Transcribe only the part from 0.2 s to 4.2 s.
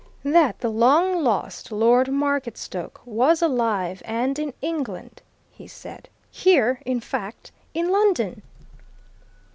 "That the long lost Lord Marketstoke was alive